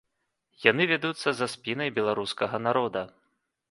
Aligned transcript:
Яны 0.69 0.87
вядуцца 0.93 1.29
за 1.41 1.51
спінай 1.53 1.95
беларускага 2.01 2.67
народа! 2.71 3.09